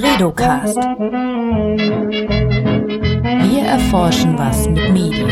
[0.00, 0.76] Bredocast.
[3.48, 5.28] Wir erforschen was mit Medien.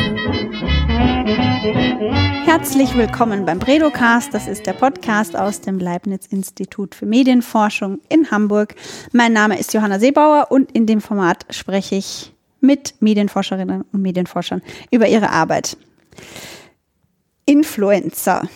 [2.45, 4.35] Herzlich willkommen beim Bredocast.
[4.35, 8.75] Das ist der Podcast aus dem Leibniz-Institut für Medienforschung in Hamburg.
[9.13, 14.61] Mein Name ist Johanna Seebauer und in dem Format spreche ich mit Medienforscherinnen und Medienforschern
[14.91, 15.79] über ihre Arbeit.
[17.47, 18.47] Influencer.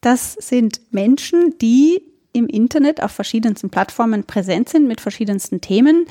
[0.00, 6.06] Das sind Menschen, die im Internet auf verschiedensten Plattformen präsent sind mit verschiedensten Themen.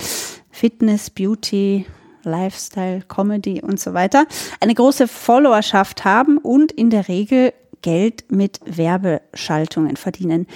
[0.49, 1.85] Fitness, Beauty,
[2.23, 4.25] Lifestyle, Comedy und so weiter.
[4.59, 10.47] Eine große Followerschaft haben und in der Regel Geld mit Werbeschaltungen verdienen.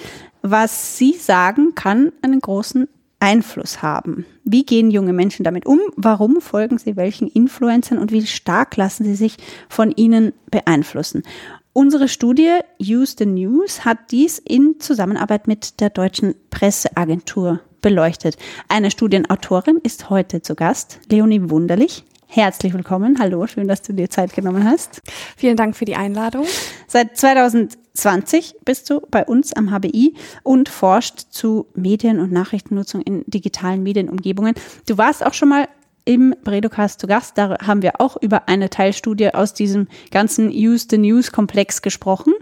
[0.42, 2.88] Was sie sagen, kann einen großen
[3.20, 4.26] Einfluss haben.
[4.44, 5.80] Wie gehen junge Menschen damit um?
[5.96, 9.38] Warum folgen sie welchen Influencern und wie stark lassen sie sich
[9.70, 11.24] von ihnen beeinflussen?
[11.78, 18.38] Unsere Studie Use the News hat dies in Zusammenarbeit mit der Deutschen Presseagentur beleuchtet.
[18.70, 22.06] Eine Studienautorin ist heute zu Gast, Leonie Wunderlich.
[22.28, 23.20] Herzlich willkommen.
[23.20, 25.02] Hallo, schön, dass du dir Zeit genommen hast.
[25.36, 26.46] Vielen Dank für die Einladung.
[26.88, 33.26] Seit 2020 bist du bei uns am HBI und forscht zu Medien- und Nachrichtennutzung in
[33.28, 34.56] digitalen Medienumgebungen.
[34.88, 35.68] Du warst auch schon mal
[36.06, 37.38] im Bredocast zu Gast.
[37.38, 42.34] Da haben wir auch über eine Teilstudie aus diesem ganzen Use the News Komplex gesprochen.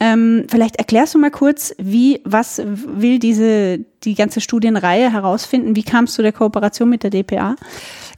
[0.00, 5.76] Ähm, vielleicht erklärst du mal kurz, wie, was will diese, die ganze Studienreihe herausfinden?
[5.76, 7.56] Wie kam es zu der Kooperation mit der DPA?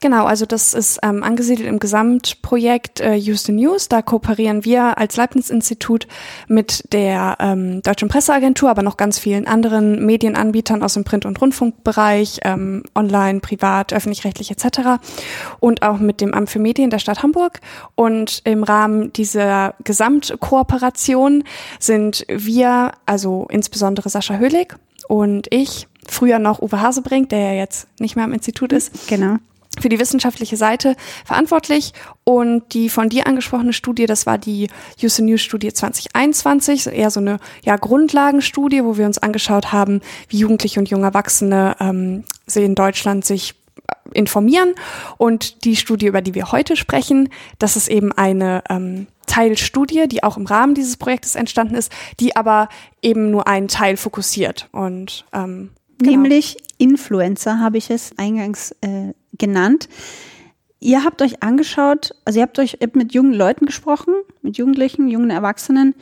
[0.00, 3.88] Genau, also das ist ähm, angesiedelt im Gesamtprojekt äh, Use the News.
[3.88, 6.06] Da kooperieren wir als Leibniz-Institut
[6.48, 11.40] mit der ähm, Deutschen Presseagentur, aber noch ganz vielen anderen Medienanbietern aus dem Print- und
[11.40, 15.00] Rundfunkbereich, ähm, online, privat, öffentlich-rechtlich etc.
[15.60, 17.60] Und auch mit dem Amt für Medien der Stadt Hamburg.
[17.94, 21.44] Und im Rahmen dieser Gesamtkooperation
[21.78, 24.74] sind wir, also insbesondere Sascha Höhlig
[25.08, 29.08] und ich, früher noch Uwe Hasebrink, der ja jetzt nicht mehr am Institut ist.
[29.08, 29.38] Genau
[29.80, 31.92] für die wissenschaftliche Seite verantwortlich
[32.24, 34.68] und die von dir angesprochene Studie, das war die
[35.02, 40.38] Use News Studie 2021, eher so eine ja, Grundlagenstudie, wo wir uns angeschaut haben, wie
[40.38, 42.24] Jugendliche und junge Erwachsene ähm,
[42.54, 44.74] in Deutschland sich äh, informieren.
[45.18, 50.22] Und die Studie, über die wir heute sprechen, das ist eben eine ähm, Teilstudie, die
[50.22, 52.68] auch im Rahmen dieses Projektes entstanden ist, die aber
[53.02, 54.68] eben nur einen Teil fokussiert.
[54.72, 56.10] Und ähm, genau.
[56.10, 59.88] nämlich Influencer habe ich es eingangs äh, genannt.
[60.80, 65.30] Ihr habt euch angeschaut, also ihr habt euch mit jungen Leuten gesprochen, mit Jugendlichen, jungen
[65.30, 65.94] Erwachsenen,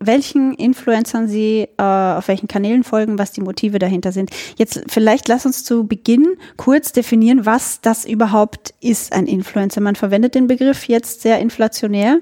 [0.00, 4.30] welchen Influencern sie äh, auf welchen Kanälen folgen, was die Motive dahinter sind.
[4.56, 9.80] Jetzt vielleicht lass uns zu Beginn kurz definieren, was das überhaupt ist, ein Influencer.
[9.80, 12.18] Man verwendet den Begriff jetzt sehr inflationär.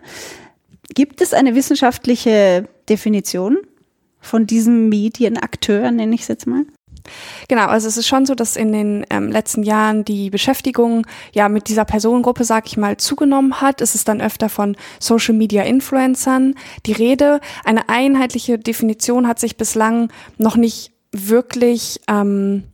[0.94, 3.58] Gibt es eine wissenschaftliche Definition
[4.20, 6.64] von diesem Medienakteur, nenne ich es jetzt mal?
[7.48, 11.48] Genau, also es ist schon so, dass in den ähm, letzten Jahren die Beschäftigung ja
[11.48, 13.80] mit dieser Personengruppe, sag ich mal, zugenommen hat.
[13.80, 16.54] Es ist dann öfter von Social Media Influencern
[16.86, 17.40] die Rede.
[17.64, 22.64] Eine einheitliche Definition hat sich bislang noch nicht wirklich ähm,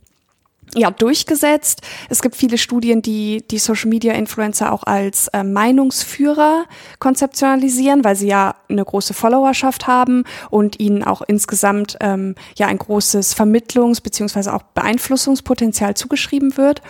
[0.75, 1.81] ja, durchgesetzt.
[2.09, 6.65] Es gibt viele Studien, die die Social Media Influencer auch als äh, Meinungsführer
[6.99, 12.77] konzeptionalisieren, weil sie ja eine große Followerschaft haben und ihnen auch insgesamt ähm, ja ein
[12.77, 16.81] großes Vermittlungs- beziehungsweise auch Beeinflussungspotenzial zugeschrieben wird.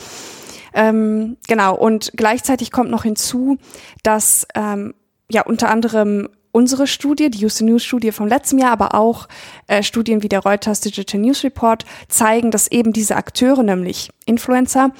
[0.73, 3.57] Ähm, genau, und gleichzeitig kommt noch hinzu,
[4.03, 4.93] dass ähm,
[5.31, 9.27] ja unter anderem unsere Studie, die Houston News Studie vom letzten Jahr, aber auch
[9.67, 14.91] äh, Studien wie der Reuters Digital News Report zeigen, dass eben diese Akteure, nämlich Influencer,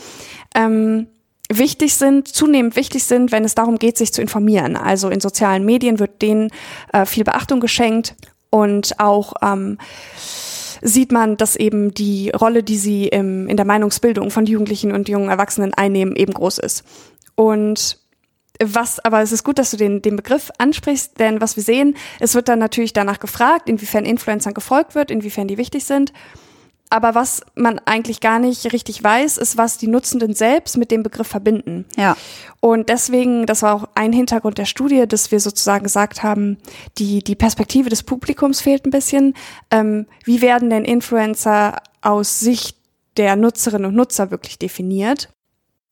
[0.55, 1.07] ähm,
[1.51, 4.75] wichtig sind, zunehmend wichtig sind, wenn es darum geht, sich zu informieren.
[4.77, 6.51] Also in sozialen Medien wird denen
[6.93, 8.15] äh, viel Beachtung geschenkt
[8.51, 9.77] und auch ähm,
[10.81, 15.09] sieht man, dass eben die Rolle, die sie im, in der Meinungsbildung von Jugendlichen und
[15.09, 16.83] jungen Erwachsenen einnehmen, eben groß ist.
[17.35, 17.99] Und
[18.61, 21.95] was, aber es ist gut, dass du den, den Begriff ansprichst, denn was wir sehen,
[22.19, 26.11] es wird dann natürlich danach gefragt, inwiefern Influencern gefolgt wird, inwiefern die wichtig sind.
[26.91, 31.03] Aber was man eigentlich gar nicht richtig weiß, ist, was die Nutzenden selbst mit dem
[31.03, 31.85] Begriff verbinden.
[31.95, 32.17] Ja.
[32.61, 36.57] Und deswegen, das war auch ein Hintergrund der Studie, dass wir sozusagen gesagt haben,
[36.97, 39.35] die, die Perspektive des Publikums fehlt ein bisschen.
[39.69, 42.75] Ähm, wie werden denn Influencer aus Sicht
[43.17, 45.29] der Nutzerinnen und Nutzer wirklich definiert?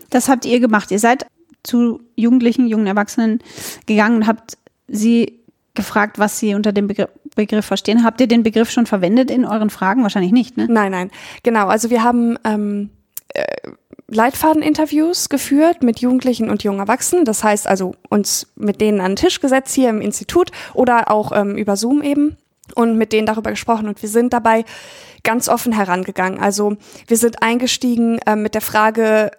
[0.09, 0.89] Das habt ihr gemacht.
[0.89, 1.27] Ihr seid
[1.67, 3.39] zu Jugendlichen, jungen Erwachsenen
[3.85, 5.39] gegangen und habt sie
[5.75, 8.03] gefragt, was sie unter dem Begriff, Begriff verstehen.
[8.03, 10.01] Habt ihr den Begriff schon verwendet in euren Fragen?
[10.01, 10.65] Wahrscheinlich nicht, ne?
[10.67, 11.11] Nein, nein.
[11.43, 11.67] Genau.
[11.67, 12.89] Also wir haben ähm,
[13.29, 13.43] äh,
[14.07, 17.25] Leitfadeninterviews geführt mit Jugendlichen und jungen Erwachsenen.
[17.25, 21.31] Das heißt also uns mit denen an den Tisch gesetzt hier im Institut oder auch
[21.31, 22.37] ähm, über Zoom eben.
[22.75, 23.87] und mit denen darüber gesprochen.
[23.87, 24.65] Und wir sind dabei
[25.23, 26.39] ganz offen herangegangen.
[26.39, 26.77] Also
[27.07, 29.31] wir sind eingestiegen äh, mit der Frage,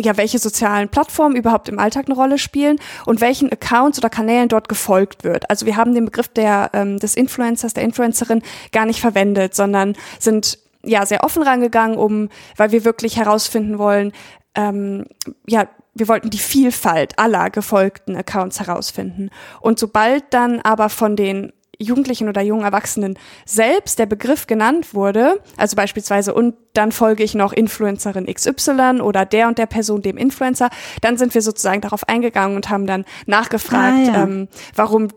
[0.00, 4.48] ja, welche sozialen Plattformen überhaupt im Alltag eine Rolle spielen und welchen Accounts oder Kanälen
[4.48, 5.48] dort gefolgt wird.
[5.50, 8.42] Also wir haben den Begriff der, ähm, des Influencers, der Influencerin
[8.72, 14.12] gar nicht verwendet, sondern sind ja sehr offen rangegangen, um, weil wir wirklich herausfinden wollen,
[14.54, 15.04] ähm,
[15.46, 19.30] ja, wir wollten die Vielfalt aller gefolgten Accounts herausfinden.
[19.60, 25.40] Und sobald dann aber von den Jugendlichen oder jungen Erwachsenen selbst der Begriff genannt wurde,
[25.56, 30.16] also beispielsweise und dann folge ich noch Influencerin XY oder der und der Person dem
[30.16, 30.68] Influencer,
[31.00, 34.22] dann sind wir sozusagen darauf eingegangen und haben dann nachgefragt, ah, ja.
[34.24, 35.08] ähm, warum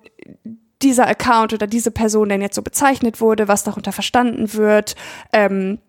[0.81, 4.95] dieser Account oder diese Person denn jetzt so bezeichnet wurde, was darunter verstanden wird,
[5.31, 5.79] ähm,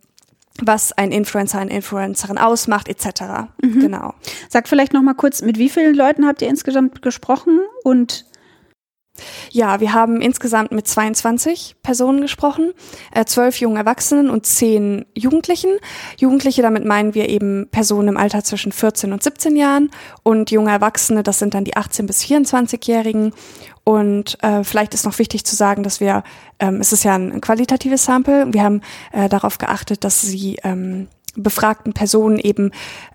[0.63, 3.49] was ein Influencer, eine Influencerin ausmacht, etc.
[3.61, 3.81] Mhm.
[3.81, 4.15] Genau.
[4.49, 8.25] Sag vielleicht noch mal kurz, mit wie vielen Leuten habt ihr insgesamt gesprochen und
[9.51, 12.73] ja, wir haben insgesamt mit 22 Personen gesprochen,
[13.13, 15.71] äh, zwölf jungen Erwachsenen und zehn Jugendlichen.
[16.19, 19.91] Jugendliche, damit meinen wir eben Personen im Alter zwischen 14 und 17 Jahren
[20.23, 23.33] und junge Erwachsene, das sind dann die 18 bis 24-Jährigen.
[23.85, 26.25] Und äh, vielleicht ist noch wichtig zu sagen, dass wir,
[26.59, 28.81] ähm, es ist ja ein qualitatives Sample, wir haben
[29.13, 32.71] äh, darauf geachtet, dass sie ähm, befragten Personen eben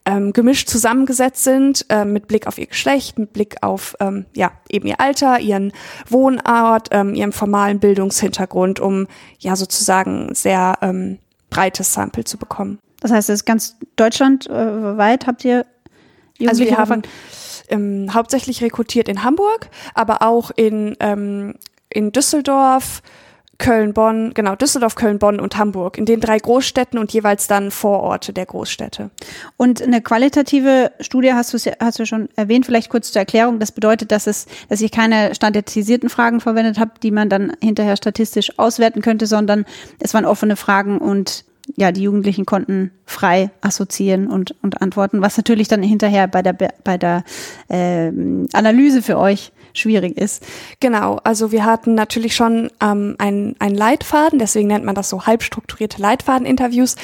[0.06, 4.52] ähm, gemischt zusammengesetzt sind, äh, mit Blick auf ihr Geschlecht, mit Blick auf ähm, ja
[4.70, 5.72] eben ihr Alter, ihren
[6.08, 9.08] Wohnort, ähm, ihren formalen Bildungshintergrund, um
[9.40, 11.20] ja sozusagen sehr ähm,
[11.50, 12.80] breites Sample zu bekommen.
[13.02, 15.66] Das heißt, es ist ganz deutschlandweit äh, habt ihr
[16.38, 17.02] Jugendliche Also wir haben
[17.70, 21.56] ähm, hauptsächlich rekrutiert in Hamburg, aber auch in ähm,
[21.90, 23.02] in Düsseldorf,
[23.60, 27.72] Köln, Bonn, genau, Düsseldorf, Köln, Bonn und Hamburg, in den drei Großstädten und jeweils dann
[27.72, 29.12] Vororte der Großstädte.
[29.58, 33.60] Und eine qualitative Studie hast du, hast du schon erwähnt, vielleicht kurz zur Erklärung.
[33.60, 37.98] Das bedeutet, dass es, dass ich keine standardisierten Fragen verwendet habe, die man dann hinterher
[37.98, 39.66] statistisch auswerten könnte, sondern
[40.00, 41.44] es waren offene Fragen und
[41.76, 46.54] ja, die Jugendlichen konnten frei assoziieren und, und antworten, was natürlich dann hinterher bei der,
[46.54, 47.24] bei der
[47.68, 48.12] äh,
[48.54, 50.46] Analyse für euch schwierig ist.
[50.80, 55.26] Genau, also wir hatten natürlich schon ähm, einen, einen Leitfaden, deswegen nennt man das so
[55.26, 56.96] halbstrukturierte Leitfaden-Interviews,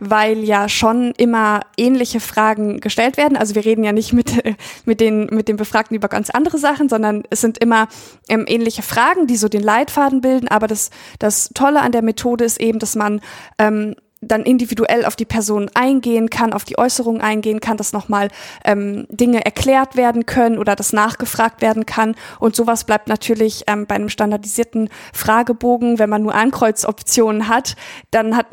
[0.00, 3.36] weil ja schon immer ähnliche Fragen gestellt werden.
[3.36, 4.32] Also wir reden ja nicht mit,
[4.84, 7.88] mit, den, mit den Befragten über ganz andere Sachen, sondern es sind immer
[8.28, 10.48] ähm, ähnliche Fragen, die so den Leitfaden bilden.
[10.48, 13.20] Aber das, das Tolle an der Methode ist eben, dass man
[13.58, 18.28] ähm, dann individuell auf die Person eingehen kann, auf die Äußerungen eingehen kann, dass nochmal
[18.64, 22.14] ähm, Dinge erklärt werden können oder das nachgefragt werden kann.
[22.38, 27.74] Und sowas bleibt natürlich ähm, bei einem standardisierten Fragebogen, wenn man nur Ankreuzoptionen hat,
[28.12, 28.46] dann hat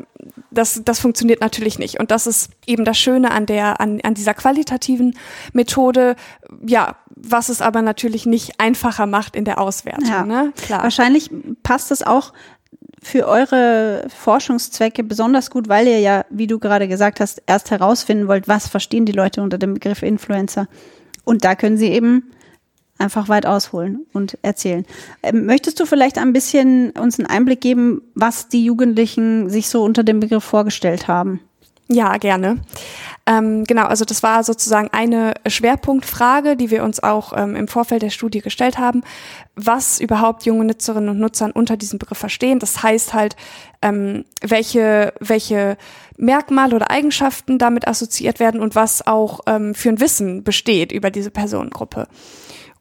[0.50, 2.00] das, das funktioniert natürlich nicht.
[2.00, 5.16] Und das ist eben das Schöne an der, an, an dieser qualitativen
[5.52, 6.16] Methode.
[6.66, 10.08] Ja, was es aber natürlich nicht einfacher macht in der Auswertung.
[10.08, 10.24] Ja.
[10.24, 10.52] Ne?
[10.56, 10.82] Klar.
[10.82, 11.30] Wahrscheinlich
[11.62, 12.32] passt es auch
[13.02, 18.28] für eure Forschungszwecke besonders gut, weil ihr ja, wie du gerade gesagt hast, erst herausfinden
[18.28, 20.68] wollt, was verstehen die Leute unter dem Begriff Influencer.
[21.24, 22.30] Und da können sie eben
[22.98, 24.84] einfach weit ausholen und erzählen.
[25.22, 29.82] Ähm, möchtest du vielleicht ein bisschen uns einen Einblick geben, was die Jugendlichen sich so
[29.82, 31.40] unter dem Begriff vorgestellt haben?
[31.92, 32.60] Ja, gerne.
[33.26, 38.02] Ähm, genau, also das war sozusagen eine Schwerpunktfrage, die wir uns auch ähm, im Vorfeld
[38.02, 39.02] der Studie gestellt haben,
[39.56, 42.60] was überhaupt junge Nutzerinnen und Nutzern unter diesem Begriff verstehen.
[42.60, 43.34] Das heißt halt,
[43.82, 45.76] ähm, welche, welche
[46.16, 51.10] Merkmale oder Eigenschaften damit assoziiert werden und was auch ähm, für ein Wissen besteht über
[51.10, 52.06] diese Personengruppe.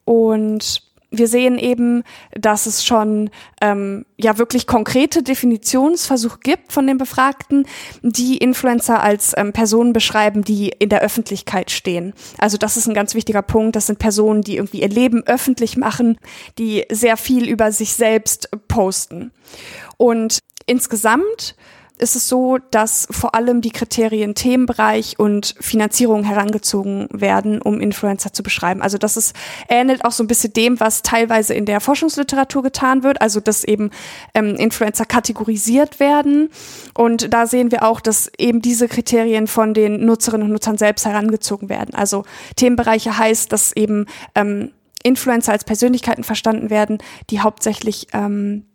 [0.06, 3.30] Und wir sehen eben, dass es schon
[3.62, 7.66] ähm, ja wirklich konkrete Definitionsversuche gibt von den Befragten,
[8.02, 12.14] die Influencer als ähm, Personen beschreiben, die in der Öffentlichkeit stehen.
[12.38, 13.76] Also das ist ein ganz wichtiger Punkt.
[13.76, 16.20] Das sind Personen, die irgendwie ihr Leben öffentlich machen,
[16.58, 19.32] die sehr viel über sich selbst posten.
[19.98, 21.56] Und insgesamt
[22.00, 28.34] ist es so, dass vor allem die Kriterien Themenbereich und Finanzierung herangezogen werden, um Influencer
[28.34, 28.82] zu beschreiben.
[28.82, 29.36] Also das ist
[29.68, 33.64] ähnelt auch so ein bisschen dem, was teilweise in der Forschungsliteratur getan wird, also dass
[33.64, 33.92] eben
[34.34, 36.50] ähm, Influencer kategorisiert werden.
[36.94, 41.06] Und da sehen wir auch, dass eben diese Kriterien von den Nutzerinnen und Nutzern selbst
[41.06, 41.94] herangezogen werden.
[41.96, 42.24] Also
[42.56, 44.72] Themenbereiche heißt, dass eben ähm,
[45.04, 46.98] Influencer als Persönlichkeiten verstanden werden,
[47.30, 48.66] die hauptsächlich ähm,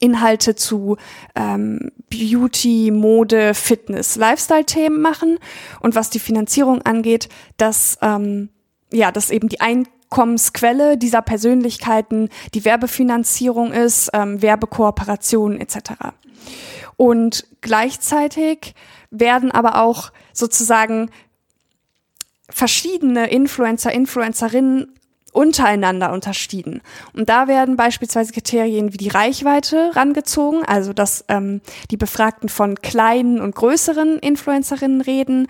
[0.00, 0.96] Inhalte zu
[1.36, 5.38] ähm, Beauty, Mode, Fitness, Lifestyle-Themen machen.
[5.78, 8.48] Und was die Finanzierung angeht, dass ähm,
[8.92, 15.92] ja, dass eben die Einkommensquelle dieser Persönlichkeiten die Werbefinanzierung ist, ähm, Werbekooperationen etc.
[16.96, 18.74] Und gleichzeitig
[19.10, 21.10] werden aber auch sozusagen
[22.48, 24.94] verschiedene Influencer, Influencerinnen
[25.32, 26.80] untereinander unterschieden.
[27.12, 31.60] Und da werden beispielsweise Kriterien wie die Reichweite rangezogen, also dass ähm,
[31.90, 35.46] die Befragten von kleinen und größeren Influencerinnen reden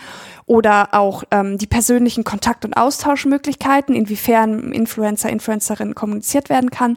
[0.47, 6.97] oder auch ähm, die persönlichen Kontakt- und Austauschmöglichkeiten, inwiefern Influencer, Influencerinnen kommuniziert werden kann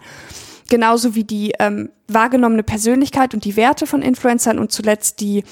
[0.74, 5.44] genauso wie die ähm, wahrgenommene Persönlichkeit und die Werte von Influencern und zuletzt die,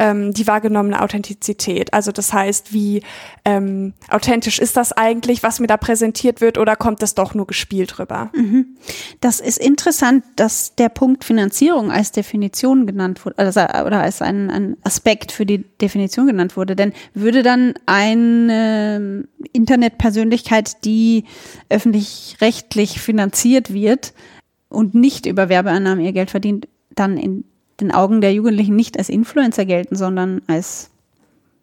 [0.00, 1.94] ähm, die wahrgenommene Authentizität.
[1.94, 3.04] Also das heißt, wie
[3.44, 7.46] ähm, authentisch ist das eigentlich, was mir da präsentiert wird oder kommt das doch nur
[7.46, 8.32] gespielt rüber?
[8.34, 8.76] Mhm.
[9.20, 14.50] Das ist interessant, dass der Punkt Finanzierung als Definition genannt wurde, also, oder als ein,
[14.50, 16.74] ein Aspekt für die Definition genannt wurde.
[16.74, 21.26] Denn würde dann eine Internetpersönlichkeit, die
[21.68, 24.14] öffentlich-rechtlich finanziert wird,
[24.74, 27.44] und nicht über Werbeannahmen ihr Geld verdient, dann in
[27.80, 30.90] den Augen der Jugendlichen nicht als Influencer gelten, sondern als,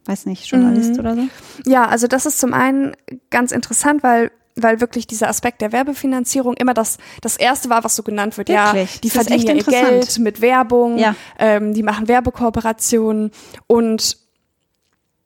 [0.05, 0.99] weiß nicht, Journalist mhm.
[0.99, 1.21] oder so?
[1.65, 2.93] Ja, also das ist zum einen
[3.29, 7.95] ganz interessant, weil weil wirklich dieser Aspekt der Werbefinanzierung immer das, das erste war, was
[7.95, 8.49] so genannt wird.
[8.49, 8.91] Wirklich?
[8.91, 11.15] Ja, die das verdienen ihr Geld mit Werbung, ja.
[11.39, 13.31] ähm, die machen Werbekooperationen
[13.67, 14.17] und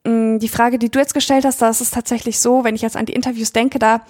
[0.04, 2.74] mh, mm, die Frage, die du jetzt gestellt hast, da ist es tatsächlich so, wenn
[2.74, 4.02] ich jetzt an die Interviews denke, da,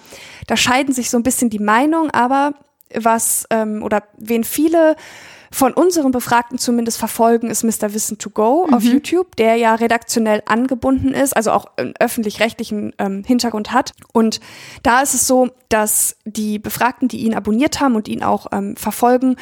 [0.45, 2.53] da scheiden sich so ein bisschen die Meinungen, aber
[2.93, 4.95] was ähm, oder wen viele
[5.51, 7.93] von unseren Befragten zumindest verfolgen, ist Mr.
[7.93, 8.73] Wissen to Go mhm.
[8.73, 13.93] auf YouTube, der ja redaktionell angebunden ist, also auch einen öffentlich-rechtlichen ähm, Hintergrund hat.
[14.11, 14.39] Und
[14.83, 18.75] da ist es so, dass die Befragten, die ihn abonniert haben und ihn auch ähm,
[18.75, 19.37] verfolgen,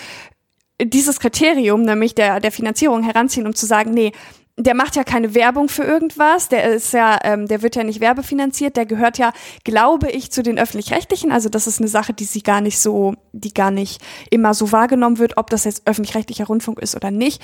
[0.82, 4.12] dieses Kriterium, nämlich der, der Finanzierung heranziehen, um zu sagen, nee,
[4.58, 8.00] der macht ja keine Werbung für irgendwas, der ist ja, ähm, der wird ja nicht
[8.00, 9.34] werbefinanziert, der gehört ja,
[9.66, 11.32] glaube ich, zu den öffentlich-rechtlichen.
[11.32, 14.72] Also das ist eine Sache, die sie gar nicht so, die gar nicht immer so
[14.72, 17.42] wahrgenommen wird, ob das jetzt öffentlich-rechtlicher Rundfunk ist oder nicht.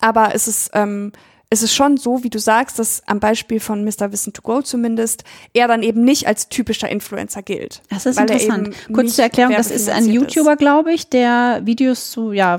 [0.00, 1.12] Aber es ist, ähm,
[1.50, 4.10] es ist schon so, wie du sagst, dass am Beispiel von Mr.
[4.10, 7.82] Wissen to Go zumindest er dann eben nicht als typischer Influencer gilt.
[7.90, 8.74] Das ist interessant.
[8.92, 12.58] Kurz zur Erklärung, das ist ein YouTuber, glaube ich, der Videos zu, ja,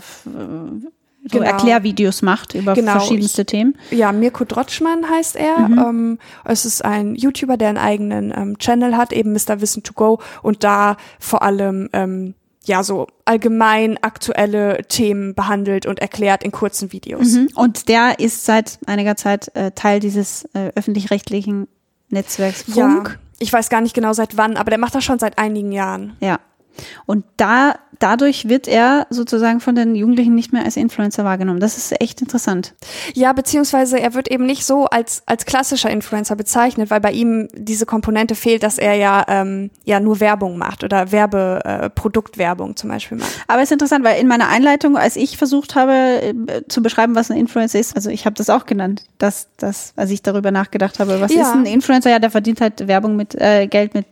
[1.32, 1.50] so genau.
[1.50, 2.94] Erklärvideos macht über genau.
[2.94, 3.77] verschiedenste ich, Themen.
[3.91, 5.60] Ja, Mirko Drotschmann heißt er.
[5.60, 5.77] Mhm.
[5.79, 9.60] Ähm, es ist ein YouTuber, der einen eigenen ähm, Channel hat, eben Mr.
[9.62, 16.00] Wissen to Go und da vor allem ähm, ja so allgemein aktuelle Themen behandelt und
[16.00, 17.34] erklärt in kurzen Videos.
[17.34, 17.50] Mhm.
[17.55, 21.67] Und der ist seit einiger Zeit äh, Teil dieses äh, öffentlich-rechtlichen
[22.10, 23.10] Netzwerks Funk.
[23.10, 25.72] Ja, ich weiß gar nicht genau seit wann, aber der macht das schon seit einigen
[25.72, 26.15] Jahren.
[26.20, 26.39] Ja.
[27.05, 31.60] Und da, dadurch wird er sozusagen von den Jugendlichen nicht mehr als Influencer wahrgenommen.
[31.60, 32.74] Das ist echt interessant.
[33.13, 37.48] Ja, beziehungsweise er wird eben nicht so als, als klassischer Influencer bezeichnet, weil bei ihm
[37.53, 42.75] diese Komponente fehlt, dass er ja, ähm, ja nur Werbung macht oder Werbe, äh, Produktwerbung
[42.75, 43.32] zum Beispiel macht.
[43.48, 46.34] Aber es ist interessant, weil in meiner Einleitung, als ich versucht habe äh,
[46.67, 50.12] zu beschreiben, was ein Influencer ist, also ich habe das auch genannt, dass, dass, als
[50.12, 51.41] ich darüber nachgedacht habe, was ja.
[51.41, 52.10] ist ein Influencer?
[52.10, 54.05] Ja, der verdient halt Werbung mit, äh, Geld mit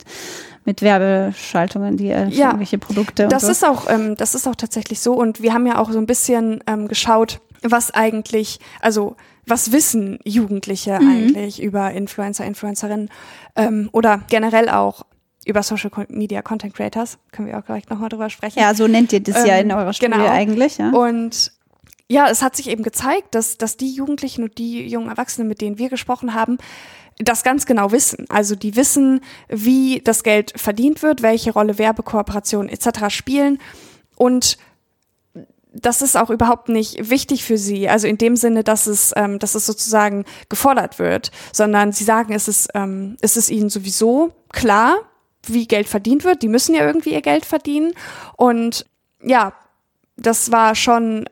[0.65, 3.27] mit Werbeschaltungen, die äh, ja, irgendwelche Produkte.
[3.27, 3.51] Das so.
[3.51, 5.13] ist auch, ähm, das ist auch tatsächlich so.
[5.13, 9.15] Und wir haben ja auch so ein bisschen ähm, geschaut, was eigentlich, also
[9.45, 11.09] was wissen Jugendliche mhm.
[11.09, 13.09] eigentlich über Influencer, Influencerinnen
[13.55, 15.03] ähm, oder generell auch
[15.45, 17.17] über Social Media Content Creators.
[17.31, 18.59] Können wir auch gleich nochmal drüber sprechen.
[18.59, 20.29] Ja, so nennt ihr das ähm, ja in eurer Studie genau.
[20.29, 20.77] eigentlich.
[20.77, 20.91] Ja.
[20.91, 21.51] Und
[22.07, 25.61] ja, es hat sich eben gezeigt, dass, dass die Jugendlichen und die jungen Erwachsenen, mit
[25.61, 26.57] denen wir gesprochen haben,
[27.19, 28.25] das ganz genau wissen.
[28.29, 33.09] Also die wissen, wie das Geld verdient wird, welche Rolle Werbekooperationen etc.
[33.09, 33.59] spielen
[34.15, 34.57] und
[35.73, 39.39] das ist auch überhaupt nicht wichtig für sie, also in dem Sinne, dass es, ähm,
[39.39, 44.31] dass es sozusagen gefordert wird, sondern sie sagen, es ist, ähm, es ist ihnen sowieso
[44.51, 44.97] klar,
[45.47, 46.41] wie Geld verdient wird.
[46.41, 47.93] Die müssen ja irgendwie ihr Geld verdienen
[48.37, 48.85] und
[49.21, 49.53] ja,
[50.15, 51.25] das war schon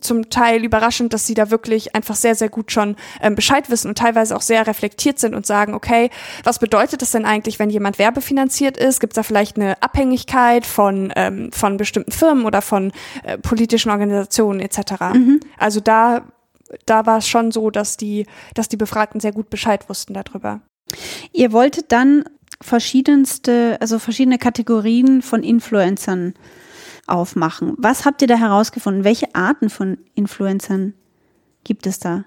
[0.00, 3.88] zum Teil überraschend, dass sie da wirklich einfach sehr, sehr gut schon ähm, Bescheid wissen
[3.88, 6.10] und teilweise auch sehr reflektiert sind und sagen, okay,
[6.44, 9.00] was bedeutet das denn eigentlich, wenn jemand werbefinanziert ist?
[9.00, 12.92] Gibt es da vielleicht eine Abhängigkeit von, ähm, von bestimmten Firmen oder von
[13.24, 14.92] äh, politischen Organisationen etc.?
[15.14, 15.40] Mhm.
[15.58, 16.22] Also da,
[16.86, 20.60] da war es schon so, dass die, dass die Befragten sehr gut Bescheid wussten darüber.
[21.32, 22.24] Ihr wolltet dann
[22.62, 26.34] verschiedenste, also verschiedene Kategorien von Influencern
[27.10, 27.74] aufmachen.
[27.78, 29.04] Was habt ihr da herausgefunden?
[29.04, 30.94] Welche Arten von Influencern
[31.64, 32.24] gibt es da?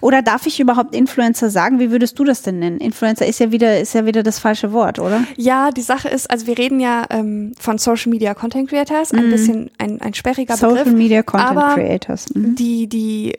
[0.00, 1.78] Oder darf ich überhaupt Influencer sagen?
[1.78, 2.78] Wie würdest du das denn nennen?
[2.78, 5.24] Influencer ist ja wieder, ist ja wieder das falsche Wort, oder?
[5.36, 9.28] Ja, die Sache ist, also wir reden ja ähm, von Social Media Content Creators, ein
[9.28, 9.30] mm.
[9.30, 10.86] bisschen ein, ein sperriger Social Begriff.
[10.86, 12.26] Social Media Content aber Creators.
[12.34, 12.56] Mhm.
[12.56, 13.38] Die, die,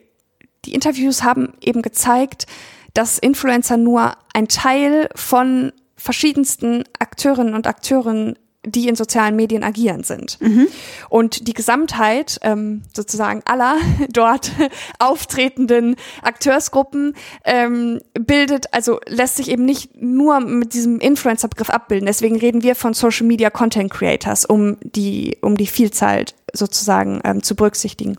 [0.64, 2.46] die Interviews haben eben gezeigt,
[2.94, 8.38] dass Influencer nur ein Teil von verschiedensten Akteurinnen und Akteuren
[8.70, 10.40] die in sozialen Medien agieren sind.
[10.40, 10.68] Mhm.
[11.08, 13.76] Und die Gesamtheit ähm, sozusagen aller
[14.10, 14.52] dort
[14.98, 22.06] auftretenden Akteursgruppen ähm, bildet, also lässt sich eben nicht nur mit diesem Influencer-Begriff abbilden.
[22.06, 27.42] Deswegen reden wir von Social Media Content Creators, um die, um die Vielzahl sozusagen ähm,
[27.42, 28.16] zu berücksichtigen.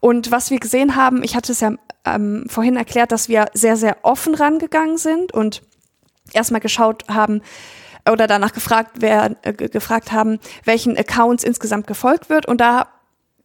[0.00, 1.72] Und was wir gesehen haben, ich hatte es ja
[2.04, 5.62] ähm, vorhin erklärt, dass wir sehr, sehr offen rangegangen sind und
[6.32, 7.42] erstmal geschaut haben,
[8.10, 12.46] oder danach gefragt, wer, äh, gefragt haben, welchen Accounts insgesamt gefolgt wird.
[12.46, 12.88] Und da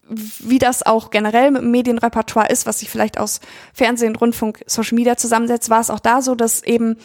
[0.08, 3.40] wie das auch generell mit dem Medienrepertoire ist, was sich vielleicht aus
[3.74, 6.98] Fernsehen, Rundfunk, Social Media zusammensetzt, war es auch da so, dass eben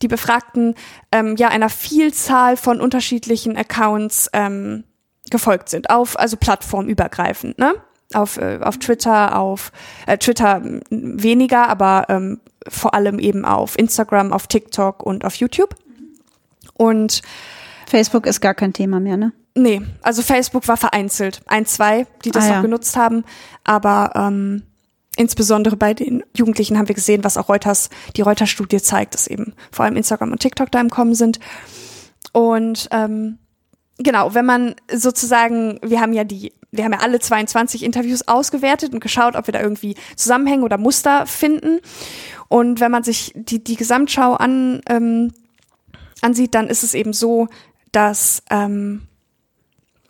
[0.00, 0.74] die Befragten
[1.12, 4.84] ähm, ja einer Vielzahl von unterschiedlichen Accounts ähm,
[5.30, 7.74] gefolgt sind, auf also plattformübergreifend, ne?
[8.14, 9.72] Auf, äh, auf Twitter, auf
[10.06, 15.74] äh, Twitter weniger, aber ähm, vor allem eben auf Instagram, auf TikTok und auf YouTube.
[16.76, 17.22] Und
[17.86, 19.32] Facebook ist gar kein Thema mehr, ne?
[19.54, 21.40] Nee, also Facebook war vereinzelt.
[21.46, 22.62] Ein, zwei, die das Ah, noch ja.
[22.62, 23.24] genutzt haben.
[23.64, 24.62] Aber ähm,
[25.16, 29.54] insbesondere bei den Jugendlichen haben wir gesehen, was auch Reuters, die Reuters-Studie zeigt, dass eben
[29.72, 31.40] vor allem Instagram und TikTok da im Kommen sind.
[32.32, 33.38] Und ähm,
[33.98, 38.92] genau, wenn man sozusagen, wir haben ja die, wir haben ja alle 22 Interviews ausgewertet
[38.92, 41.80] und geschaut, ob wir da irgendwie Zusammenhänge oder Muster finden.
[42.48, 45.32] Und wenn man sich die, die Gesamtschau an, ähm,
[46.26, 47.48] ansieht, dann ist es eben so,
[47.92, 49.02] dass ähm,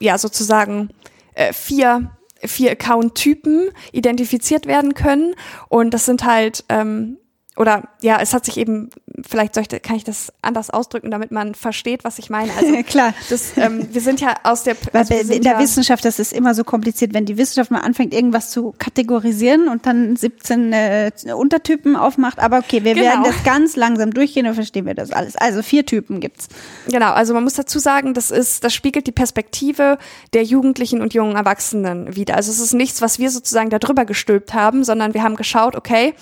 [0.00, 0.90] ja sozusagen
[1.34, 2.10] äh, vier
[2.44, 5.34] vier Account-Typen identifiziert werden können.
[5.68, 7.18] Und das sind halt ähm,
[7.56, 8.90] oder ja, es hat sich eben,
[9.26, 12.52] vielleicht soll ich, kann ich das anders ausdrücken, damit man versteht, was ich meine.
[12.52, 13.14] Also Klar.
[13.30, 16.18] das, ähm, wir sind ja aus der Weil also wir in der ja, Wissenschaft, das
[16.18, 20.72] ist immer so kompliziert, wenn die Wissenschaft mal anfängt, irgendwas zu kategorisieren und dann 17
[20.72, 22.38] äh, Untertypen aufmacht.
[22.38, 23.06] Aber okay, wir Genau.
[23.06, 25.36] werden das ganz langsam durchgehen, dann verstehen wir das alles.
[25.36, 26.48] Also vier Typen gibt's.
[26.88, 29.98] Genau, also man muss dazu sagen, das ist, das spiegelt die Perspektive
[30.34, 32.36] der Jugendlichen und jungen Erwachsenen wider.
[32.36, 35.74] Also es ist nichts, was wir sozusagen da drüber gestülpt haben, sondern wir haben geschaut,
[35.76, 36.14] okay,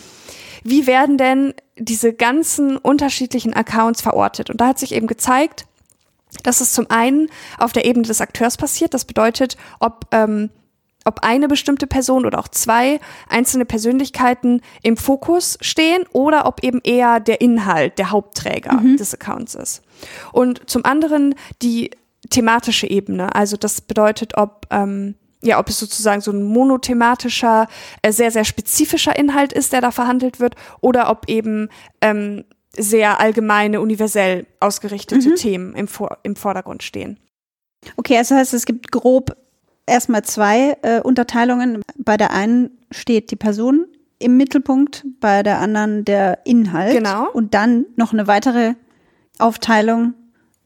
[0.65, 4.51] wie werden denn diese ganzen unterschiedlichen Accounts verortet?
[4.51, 5.67] Und da hat sich eben gezeigt,
[6.43, 7.29] dass es zum einen
[7.59, 8.95] auf der Ebene des Akteurs passiert.
[8.95, 10.51] Das bedeutet, ob, ähm,
[11.05, 16.81] ob eine bestimmte Person oder auch zwei einzelne Persönlichkeiten im Fokus stehen oder ob eben
[16.83, 19.83] eher der Inhalt der Hauptträger des Accounts ist.
[20.33, 21.91] Und zum anderen die
[22.31, 23.35] thematische Ebene.
[23.35, 27.69] Also das bedeutet, ob ähm, ja, ob es sozusagen so ein monothematischer,
[28.03, 31.69] äh, sehr, sehr spezifischer Inhalt ist, der da verhandelt wird, oder ob eben
[32.01, 32.45] ähm,
[32.77, 37.19] sehr allgemeine, universell ausgerichtete Themen im, Vor im Vordergrund stehen.
[37.97, 39.37] Okay, also heißt, es gibt grob
[39.87, 41.83] erstmal zwei äh, Unterteilungen.
[41.99, 43.87] Bei der einen steht die Person
[44.19, 46.97] im Mittelpunkt, bei der anderen der Inhalt.
[46.97, 47.31] Genau.
[47.31, 48.75] Und dann noch eine weitere
[49.39, 50.15] Aufteilung,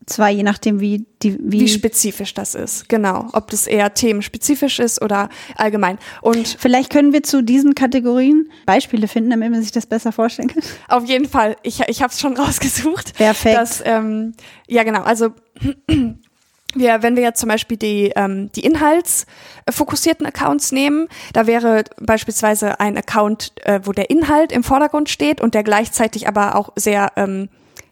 [0.09, 3.29] zwei, je nachdem, wie die, wie, Wie spezifisch das ist, genau.
[3.33, 5.99] Ob das eher themenspezifisch ist oder allgemein.
[6.23, 10.49] Und Vielleicht können wir zu diesen Kategorien Beispiele finden, damit man sich das besser vorstellen
[10.49, 10.63] kann.
[10.89, 11.57] Auf jeden Fall.
[11.63, 13.15] Ich, ich habe es schon rausgesucht.
[13.15, 13.57] Perfekt.
[13.57, 14.35] Dass, ähm,
[14.69, 15.03] ja, genau.
[15.03, 15.31] Also
[16.75, 22.81] wir, wenn wir jetzt zum Beispiel die, ähm, die inhaltsfokussierten Accounts nehmen, da wäre beispielsweise
[22.81, 27.13] ein Account, äh, wo der Inhalt im Vordergrund steht und der gleichzeitig aber auch sehr
[27.17, 27.49] ähm,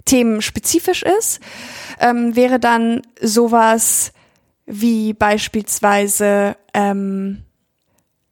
[0.06, 1.40] themenspezifisch ist,
[2.00, 4.12] ähm, wäre dann sowas
[4.64, 7.42] wie beispielsweise, ähm,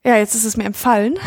[0.05, 1.19] ja, jetzt ist es mir empfallen.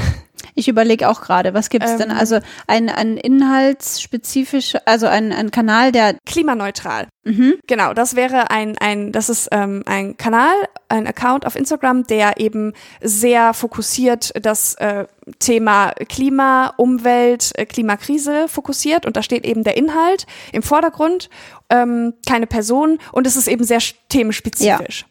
[0.60, 1.98] Ich überlege auch gerade, was gibt's Ähm.
[2.00, 2.12] denn?
[2.12, 7.08] Also ein, ein inhaltsspezifisch, also ein, ein Kanal, der klimaneutral.
[7.26, 7.56] Mhm.
[7.68, 10.56] Genau, das wäre ein, ein, das ist ähm, ein Kanal,
[10.90, 15.06] ein Account auf Instagram, der eben sehr fokussiert das äh,
[15.40, 21.30] Thema Klima, Umwelt, äh, Klimakrise fokussiert und da steht eben der Inhalt im Vordergrund,
[21.70, 25.06] ähm, keine Person und es ist eben sehr sch- themenspezifisch.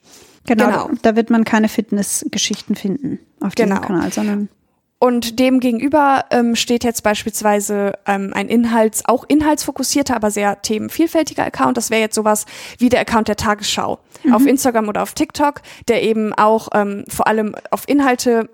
[0.47, 0.91] genau, Genau.
[1.03, 3.83] da wird man keine Fitnessgeschichten finden auf diesem Genau.
[3.87, 4.49] Kanal, sondern
[4.99, 11.45] Und dem gegenüber ähm, steht jetzt beispielsweise ähm, ein Inhalts, auch inhaltsfokussierter, aber sehr themenvielfältiger
[11.45, 11.77] Account.
[11.77, 12.47] Das wäre jetzt sowas
[12.79, 13.99] wie der Account der Tagesschau
[14.33, 18.49] auf Instagram oder auf TikTok, der eben auch ähm, vor allem auf Inhalte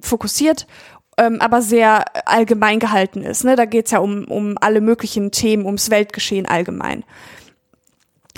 [0.00, 0.66] fokussiert,
[1.18, 3.44] ähm, aber sehr allgemein gehalten ist.
[3.44, 3.54] Ne?
[3.56, 7.04] Da geht's ja um, um alle möglichen Themen, ums Weltgeschehen allgemein.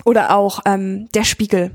[0.05, 1.71] Oder auch ähm, der Spiegel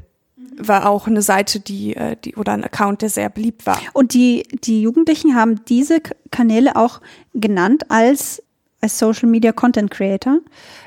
[0.57, 3.79] war auch eine Seite, die, äh, die oder ein Account, der sehr beliebt war.
[3.93, 5.99] Und die, die Jugendlichen haben diese
[6.31, 7.01] Kanäle auch
[7.33, 8.41] genannt als,
[8.81, 10.39] als Social Media Content Creator,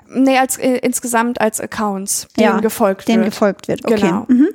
[0.09, 3.33] Nee, als äh, insgesamt als Accounts, denen Ja, gefolgt denen wird.
[3.33, 3.85] gefolgt wird.
[3.85, 4.01] Okay.
[4.01, 4.25] Genau.
[4.29, 4.49] Mhm.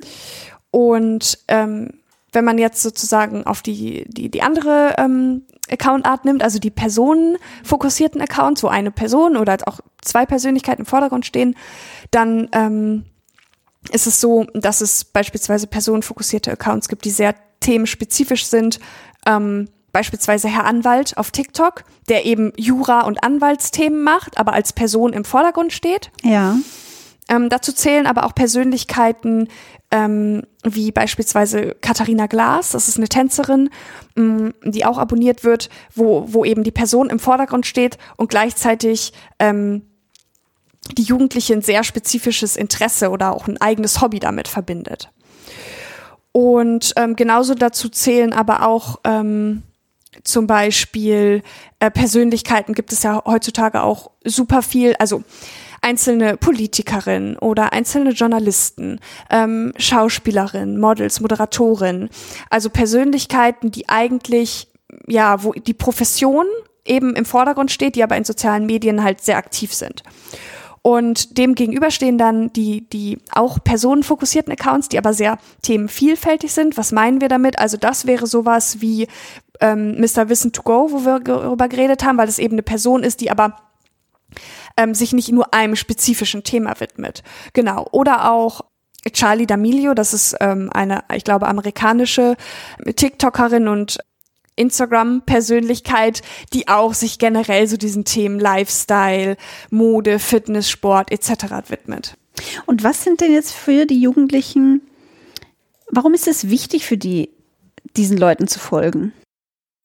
[0.70, 1.90] Und ähm,
[2.32, 8.20] wenn man jetzt sozusagen auf die, die, die andere ähm, Accountart nimmt, also die personenfokussierten
[8.22, 11.54] Accounts, wo eine Person oder auch zwei Persönlichkeiten im Vordergrund stehen,
[12.10, 13.04] dann ähm,
[13.90, 18.78] ist es so, dass es beispielsweise personenfokussierte Accounts gibt, die sehr themenspezifisch sind.
[19.26, 25.12] Ähm, beispielsweise Herr Anwalt auf TikTok, der eben Jura- und Anwaltsthemen macht, aber als Person
[25.12, 26.10] im Vordergrund steht.
[26.22, 26.56] Ja.
[27.28, 29.48] Ähm, dazu zählen aber auch Persönlichkeiten
[29.90, 33.68] ähm, wie beispielsweise Katharina Glas, das ist eine Tänzerin,
[34.16, 39.12] ähm, die auch abonniert wird, wo, wo eben die Person im Vordergrund steht und gleichzeitig
[39.38, 39.82] ähm,
[40.90, 45.10] die Jugendliche ein sehr spezifisches Interesse oder auch ein eigenes Hobby damit verbindet.
[46.32, 49.62] Und ähm, genauso dazu zählen aber auch ähm,
[50.24, 51.42] zum Beispiel
[51.78, 55.22] äh, Persönlichkeiten gibt es ja heutzutage auch super viel, also
[55.80, 62.08] einzelne Politikerinnen oder einzelne Journalisten, ähm, Schauspielerinnen, Models, Moderatoren,
[62.50, 64.68] also Persönlichkeiten, die eigentlich,
[65.06, 66.46] ja, wo die Profession
[66.84, 70.02] eben im Vordergrund steht, die aber in sozialen Medien halt sehr aktiv sind.
[70.82, 76.76] Und dem gegenüber stehen dann die, die auch personenfokussierten Accounts, die aber sehr themenvielfältig sind.
[76.76, 77.58] Was meinen wir damit?
[77.60, 79.06] Also das wäre sowas wie
[79.60, 80.28] ähm, Mr.
[80.28, 83.30] Wissen to Go, wo wir darüber geredet haben, weil es eben eine Person ist, die
[83.30, 83.56] aber
[84.76, 87.22] ähm, sich nicht nur einem spezifischen Thema widmet.
[87.52, 87.86] Genau.
[87.92, 88.62] Oder auch
[89.12, 92.36] Charlie D'Amelio, das ist ähm, eine, ich glaube, amerikanische
[92.84, 93.98] TikTokerin und
[94.56, 99.36] Instagram-Persönlichkeit, die auch sich generell so diesen Themen Lifestyle,
[99.70, 101.68] Mode, Fitness, Sport etc.
[101.68, 102.16] widmet.
[102.66, 104.82] Und was sind denn jetzt für die Jugendlichen,
[105.90, 107.30] warum ist es wichtig für die,
[107.96, 109.12] diesen Leuten zu folgen?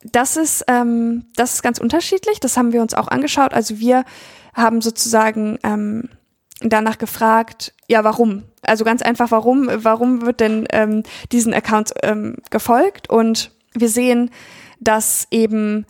[0.03, 2.39] Das ist, ähm, das ist ganz unterschiedlich.
[2.39, 3.53] Das haben wir uns auch angeschaut.
[3.53, 4.05] Also wir
[4.53, 6.09] haben sozusagen ähm,
[6.61, 8.43] danach gefragt, ja, warum?
[8.61, 9.69] Also ganz einfach, warum?
[9.83, 13.09] Warum wird denn ähm, diesen Accounts ähm, gefolgt?
[13.09, 14.31] Und wir sehen,
[14.79, 15.85] dass eben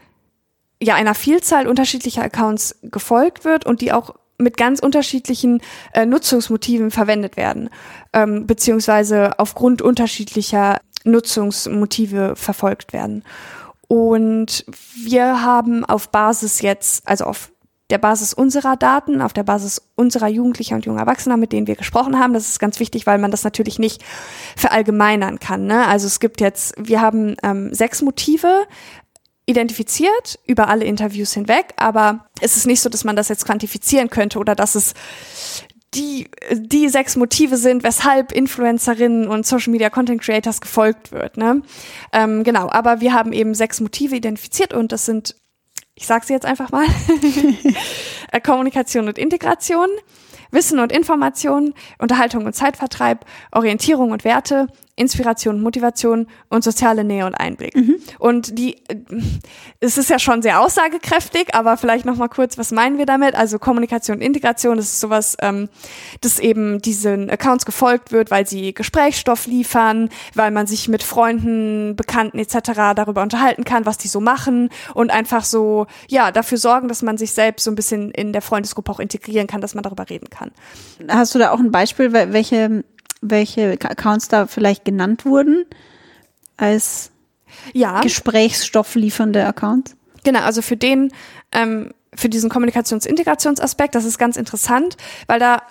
[0.81, 5.61] ja einer Vielzahl unterschiedlicher Accounts gefolgt wird und die auch mit ganz unterschiedlichen
[5.93, 7.69] äh, Nutzungsmotiven verwendet werden,
[8.13, 13.23] ähm, beziehungsweise aufgrund unterschiedlicher Nutzungsmotive verfolgt werden.
[13.87, 17.51] Und wir haben auf Basis jetzt, also auf
[17.89, 21.75] der Basis unserer Daten, auf der Basis unserer Jugendlicher und junger Erwachsener, mit denen wir
[21.75, 22.33] gesprochen haben.
[22.33, 24.03] Das ist ganz wichtig, weil man das natürlich nicht
[24.55, 25.65] verallgemeinern kann.
[25.65, 25.87] Ne?
[25.87, 28.65] Also es gibt jetzt, wir haben ähm, sechs Motive
[29.45, 34.09] identifiziert über alle Interviews hinweg, aber es ist nicht so, dass man das jetzt quantifizieren
[34.09, 34.93] könnte oder dass es
[35.93, 41.37] die, die sechs Motive sind, weshalb Influencerinnen und Social Media Content Creators gefolgt wird.
[41.37, 41.61] Ne?
[42.11, 45.35] Ähm, genau, aber wir haben eben sechs Motive identifiziert und das sind
[45.97, 46.85] ich sage sie jetzt einfach mal,
[48.31, 49.87] äh, Kommunikation und Integration,
[50.51, 57.35] Wissen und Information, Unterhaltung und Zeitvertreib, Orientierung und Werte, Inspiration, Motivation und soziale Nähe und
[57.35, 57.75] Einblick.
[57.75, 57.95] Mhm.
[58.17, 58.77] Und die,
[59.79, 63.35] es ist ja schon sehr aussagekräftig, aber vielleicht noch mal kurz, was meinen wir damit?
[63.35, 65.69] Also Kommunikation und Integration, das ist sowas, ähm,
[66.21, 71.95] das eben diesen Accounts gefolgt wird, weil sie Gesprächsstoff liefern, weil man sich mit Freunden,
[71.95, 72.95] Bekannten etc.
[72.95, 77.19] darüber unterhalten kann, was die so machen und einfach so, ja, dafür sorgen, dass man
[77.19, 80.31] sich selbst so ein bisschen in der Freundesgruppe auch integrieren kann, dass man darüber reden
[80.31, 80.49] kann.
[81.07, 82.83] Hast du da auch ein Beispiel, welche
[83.21, 85.65] welche Accounts da vielleicht genannt wurden
[86.57, 87.11] als
[87.73, 88.01] ja.
[88.01, 89.95] Gesprächsstoff liefernde Accounts?
[90.23, 91.11] Genau, also für den,
[91.51, 95.61] ähm, für diesen Kommunikationsintegrationsaspekt, das ist ganz interessant, weil da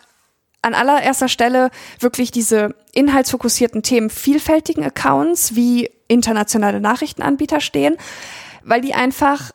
[0.63, 7.97] an allererster Stelle wirklich diese inhaltsfokussierten Themen vielfältigen Accounts wie internationale Nachrichtenanbieter stehen,
[8.65, 9.53] weil die einfach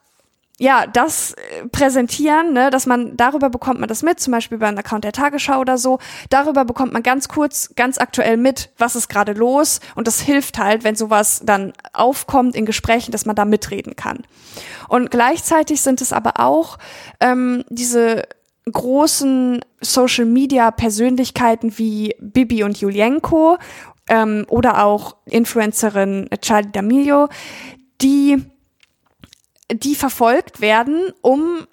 [0.61, 4.67] ja, das äh, präsentieren, ne, dass man, darüber bekommt man das mit, zum Beispiel über
[4.67, 5.97] einen Account der Tagesschau oder so,
[6.29, 10.59] darüber bekommt man ganz kurz, ganz aktuell mit, was ist gerade los und das hilft
[10.59, 14.19] halt, wenn sowas dann aufkommt in Gesprächen, dass man da mitreden kann.
[14.87, 16.77] Und gleichzeitig sind es aber auch
[17.19, 18.27] ähm, diese
[18.71, 23.57] großen Social Media Persönlichkeiten wie Bibi und Julienko
[24.09, 27.31] ähm, oder auch Influencerin Charlie D'Amelio,
[28.03, 28.50] die
[29.73, 31.67] die verfolgt werden, um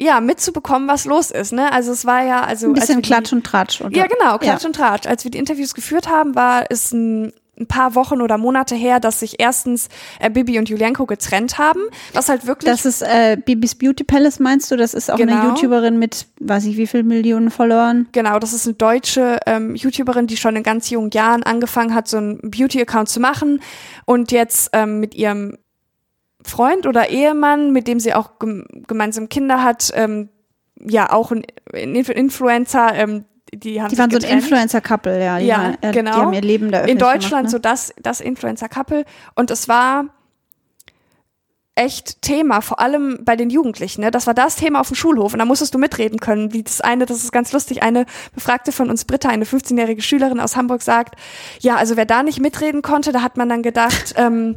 [0.00, 1.72] ja, mitzubekommen, was los ist, ne?
[1.72, 2.68] Also es war ja, also.
[2.68, 3.96] Ein bisschen Klatsch und Tratsch, oder?
[3.96, 4.68] Ja, genau, Klatsch ja.
[4.68, 5.06] und Tratsch.
[5.06, 9.00] Als wir die Interviews geführt haben, war es ein, ein paar Wochen oder Monate her,
[9.00, 9.88] dass sich erstens
[10.20, 11.80] äh, Bibi und Julienko getrennt haben,
[12.12, 12.70] was halt wirklich.
[12.70, 14.76] Das ist äh, Bibis Beauty Palace, meinst du?
[14.76, 15.40] Das ist auch genau.
[15.40, 18.06] eine YouTuberin mit, weiß ich wie viel Millionen Followern.
[18.12, 22.06] Genau, das ist eine deutsche ähm, YouTuberin, die schon in ganz jungen Jahren angefangen hat,
[22.06, 23.60] so einen Beauty-Account zu machen
[24.04, 25.58] und jetzt ähm, mit ihrem
[26.48, 28.32] Freund oder Ehemann, mit dem sie auch
[28.86, 30.28] gemeinsam Kinder hat, ähm,
[30.80, 35.38] ja auch ein, ein Influencer, ähm, die haben die waren so ein Influencer-Couple, ja.
[35.38, 36.12] Die ja, waren, äh, genau.
[36.12, 37.50] Die haben ihr Leben da In Deutschland gemacht, ne?
[37.50, 39.04] so das, das Influencer-Couple.
[39.34, 40.04] Und es war
[41.78, 44.00] echt Thema, vor allem bei den Jugendlichen.
[44.00, 44.10] Ne?
[44.10, 46.52] Das war das Thema auf dem Schulhof und da musstest du mitreden können.
[46.52, 50.40] Wie das eine, das ist ganz lustig, eine Befragte von uns, Britta, eine 15-jährige Schülerin
[50.40, 51.14] aus Hamburg, sagt,
[51.60, 54.56] ja, also wer da nicht mitreden konnte, da hat man dann gedacht, ähm,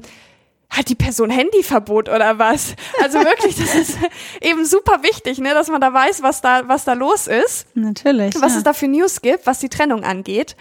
[0.71, 2.75] hat die Person Handyverbot oder was?
[3.03, 3.97] Also wirklich, das ist
[4.41, 7.67] eben super wichtig, ne, dass man da weiß, was da, was da los ist.
[7.75, 8.35] Natürlich.
[8.41, 8.57] Was ja.
[8.59, 10.55] es da für News gibt, was die Trennung angeht.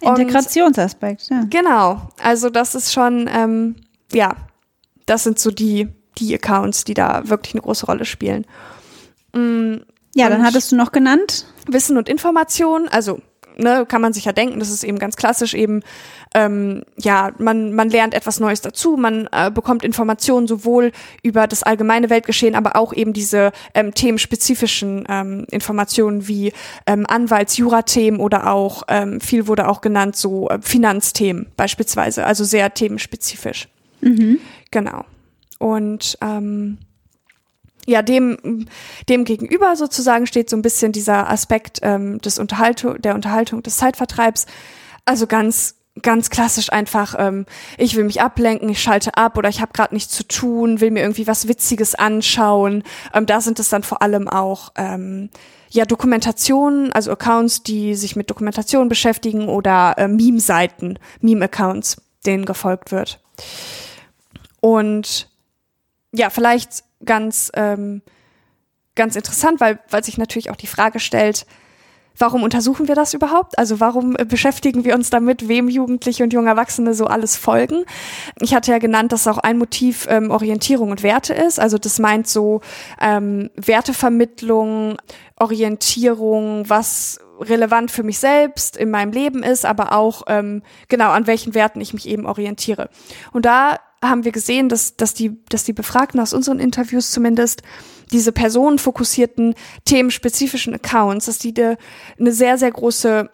[0.00, 1.44] Integrationsaspekt, ja.
[1.50, 2.00] Genau.
[2.22, 3.76] Also das ist schon, ähm,
[4.12, 4.36] ja,
[5.06, 8.46] das sind so die, die Accounts, die da wirklich eine große Rolle spielen.
[9.32, 9.78] Mm,
[10.14, 11.46] ja, dann hattest du noch genannt.
[11.66, 13.20] Wissen und Information, also
[13.56, 15.82] ne, kann man sich ja denken, das ist eben ganz klassisch eben,
[16.34, 21.62] ähm, ja, man, man lernt etwas Neues dazu, man äh, bekommt Informationen sowohl über das
[21.62, 26.52] allgemeine Weltgeschehen, aber auch eben diese ähm, themenspezifischen ähm, Informationen wie
[26.86, 32.44] ähm, Anwalts-, Jura-Themen oder auch, ähm, viel wurde auch genannt, so äh, Finanzthemen beispielsweise, also
[32.44, 33.68] sehr themenspezifisch.
[34.00, 34.38] Mhm.
[34.70, 35.04] Genau.
[35.58, 36.78] Und ähm,
[37.86, 38.66] ja, dem,
[39.08, 43.76] dem gegenüber sozusagen steht so ein bisschen dieser Aspekt ähm, des Unterhaltung, der Unterhaltung, des
[43.76, 44.46] Zeitvertreibs.
[45.04, 47.44] Also ganz, ganz klassisch einfach, ähm,
[47.76, 50.90] ich will mich ablenken, ich schalte ab oder ich habe gerade nichts zu tun, will
[50.90, 52.84] mir irgendwie was Witziges anschauen.
[53.12, 55.28] Ähm, da sind es dann vor allem auch ähm,
[55.70, 62.92] ja Dokumentationen, also Accounts, die sich mit Dokumentation beschäftigen oder äh, Meme-Seiten, Meme-Accounts, denen gefolgt
[62.92, 63.20] wird.
[64.60, 65.28] Und
[66.12, 68.02] ja, vielleicht ganz, ähm,
[68.94, 71.46] ganz interessant, weil, weil sich natürlich auch die Frage stellt,
[72.18, 73.58] warum untersuchen wir das überhaupt?
[73.58, 77.84] Also warum beschäftigen wir uns damit, wem Jugendliche und junge Erwachsene so alles folgen?
[78.40, 81.58] Ich hatte ja genannt, dass auch ein Motiv ähm, Orientierung und Werte ist.
[81.58, 82.60] Also das meint so
[83.00, 84.96] ähm, Wertevermittlung,
[85.36, 91.26] Orientierung, was relevant für mich selbst in meinem Leben ist, aber auch ähm, genau an
[91.26, 92.88] welchen Werten ich mich eben orientiere.
[93.32, 97.62] Und da haben wir gesehen, dass, dass, die, dass die Befragten aus unseren Interviews zumindest
[98.10, 101.76] diese personenfokussierten, themenspezifischen Accounts, dass die de,
[102.18, 103.30] eine sehr, sehr große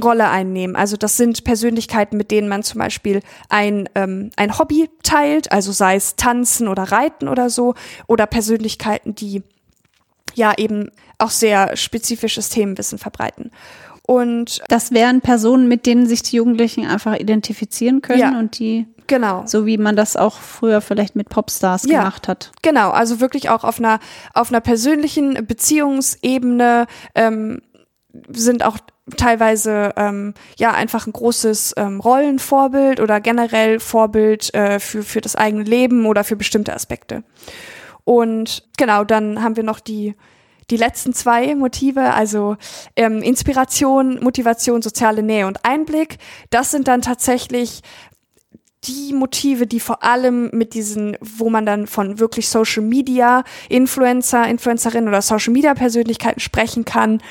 [0.00, 0.74] Rolle einnehmen.
[0.74, 5.70] Also das sind Persönlichkeiten, mit denen man zum Beispiel ein, ähm, ein Hobby teilt, also
[5.72, 7.74] sei es Tanzen oder Reiten oder so,
[8.06, 9.42] oder Persönlichkeiten, die
[10.34, 13.50] ja eben auch sehr spezifisches Themenwissen verbreiten.
[14.06, 18.38] Und das wären Personen, mit denen sich die Jugendlichen einfach identifizieren können Ja.
[18.38, 19.44] und die, genau.
[19.46, 22.00] so wie man das auch früher vielleicht mit Popstars Ja.
[22.00, 22.50] gemacht hat.
[22.62, 24.00] Genau, also wirklich auch auf einer
[24.34, 27.62] auf einer persönlichen Beziehungsebene ähm,
[28.28, 28.78] sind auch
[29.16, 35.36] teilweise ähm, ja einfach ein großes ähm, Rollenvorbild oder generell Vorbild äh, für für das
[35.36, 37.22] eigene Leben oder für bestimmte Aspekte.
[38.04, 40.14] Und genau, dann haben wir noch die
[40.72, 42.56] die letzten zwei Motive, also
[42.96, 46.16] ähm, Inspiration, Motivation, soziale Nähe und Einblick.
[46.48, 47.82] Das sind dann tatsächlich
[48.84, 54.48] die Motive, die vor allem mit diesen, wo man dann von wirklich Social Media Influencer,
[54.48, 57.22] Influencerinnen oder Social Media Persönlichkeiten sprechen kann,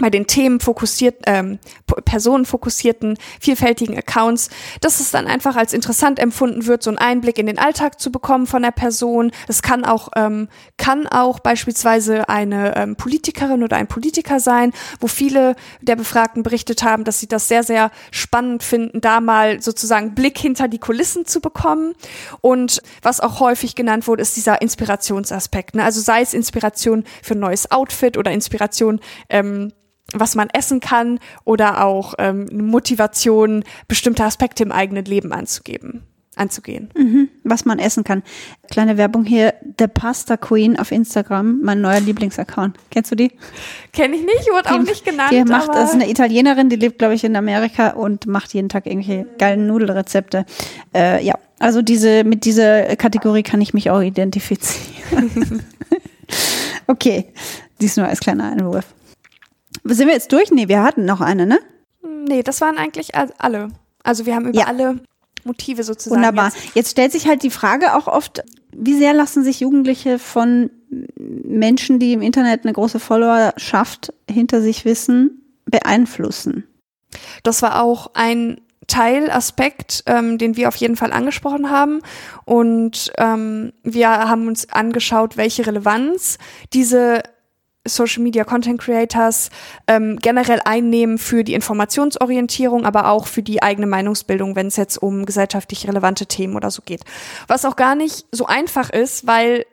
[0.00, 1.58] bei den Themen fokussiert, ähm,
[2.06, 4.48] personenfokussierten, vielfältigen Accounts,
[4.80, 8.10] dass es dann einfach als interessant empfunden wird, so einen Einblick in den Alltag zu
[8.10, 9.32] bekommen von der Person.
[9.48, 15.08] Es kann auch, ähm, kann auch beispielsweise eine ähm, Politikerin oder ein Politiker sein, wo
[15.08, 20.14] viele der Befragten berichtet haben, dass sie das sehr, sehr spannend finden, da mal sozusagen
[20.14, 21.92] Blick hinter die Kulissen zu bekommen.
[22.40, 25.74] Und was auch häufig genannt wurde, ist dieser Inspirationsaspekt.
[25.74, 25.84] Ne?
[25.84, 29.70] Also sei es Inspiration für ein neues Outfit oder Inspiration, ähm,
[30.14, 36.02] was man essen kann oder auch ähm, Motivation, bestimmte Aspekte im eigenen Leben anzugeben,
[36.36, 36.90] anzugehen.
[37.44, 38.22] Was man essen kann.
[38.70, 42.76] Kleine Werbung hier, The Pasta Queen auf Instagram, mein neuer Lieblingsaccount.
[42.90, 43.32] Kennst du die?
[43.92, 45.32] Kenne ich nicht, wurde auch Die- nicht genannt.
[45.32, 48.54] Die macht, aber das ist eine Italienerin, die lebt, glaube ich, in Amerika und macht
[48.54, 50.46] jeden Tag irgendwelche geilen Nudelrezepte.
[50.94, 55.62] Äh, ja, also diese, mit dieser Kategorie kann ich mich auch identifizieren.
[56.86, 57.26] okay,
[57.80, 58.86] dies nur als kleiner Einwurf.
[59.84, 60.50] Sind wir jetzt durch?
[60.50, 61.58] Nee, wir hatten noch eine, ne?
[62.28, 63.68] nee, das waren eigentlich all- alle.
[64.04, 64.66] Also wir haben über Ja.
[64.66, 65.00] alle
[65.44, 66.16] Motive sozusagen.
[66.22, 66.46] Wunderbar.
[66.54, 66.74] Jetzt.
[66.76, 68.42] Jetzt stellt sich halt die Frage auch oft,
[68.72, 70.70] wie sehr lassen sich Jugendliche von
[71.18, 76.64] Menschen, die im Internet eine große Followerschaft hinter sich wissen, beeinflussen?
[77.42, 82.00] Das war auch ein Teilaspekt, ähm, den wir auf jeden Fall angesprochen haben.
[82.44, 86.38] Und ähm, wir haben uns angeschaut, welche Relevanz
[86.72, 87.22] diese
[87.86, 89.50] Social Media Content Creators
[89.88, 94.98] ähm, generell einnehmen für die Informationsorientierung, aber auch für die eigene Meinungsbildung, wenn es jetzt
[94.98, 97.04] um gesellschaftlich relevante Themen oder so geht.
[97.48, 99.66] Was auch gar nicht so einfach ist, weil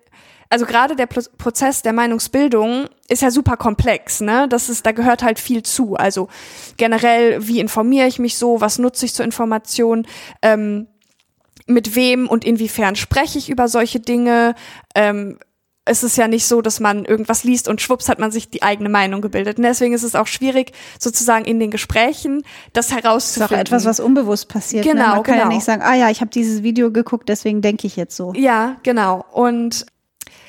[0.51, 4.47] also gerade der Pro Prozess der Meinungsbildung ist ja super komplex, ne?
[4.49, 5.95] Das ist, da gehört halt viel zu.
[5.95, 6.27] Also
[6.77, 10.07] generell, wie informiere ich mich so, was nutze ich zur Information?
[10.41, 10.87] Ähm,
[11.67, 14.55] mit wem und inwiefern spreche ich über solche Dinge.
[14.95, 15.37] Ähm,
[15.89, 18.61] es ist ja nicht so, dass man irgendwas liest und schwupps hat man sich die
[18.61, 19.57] eigene Meinung gebildet.
[19.57, 23.39] Und deswegen ist es auch schwierig, sozusagen in den Gesprächen das herauszufinden.
[23.39, 24.85] Das ist auch etwas, was unbewusst passiert.
[24.85, 25.15] Genau, ne?
[25.15, 25.49] Man kann genau.
[25.49, 28.33] ja nicht sagen, ah ja, ich habe dieses Video geguckt, deswegen denke ich jetzt so.
[28.35, 29.25] Ja, genau.
[29.31, 29.87] Und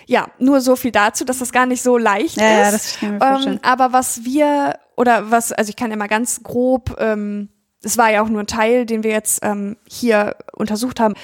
[0.07, 2.72] ja, nur so viel dazu, dass das gar nicht so leicht Ja, ja, ist.
[2.74, 3.61] das kann ich mir vorstellen.
[3.62, 7.48] Ähm, aber was wir, oder was, also ich kann ja mal ganz grob, ähm,
[7.83, 11.14] es war ja auch nur ein Teil, den wir jetzt ähm, hier untersucht haben.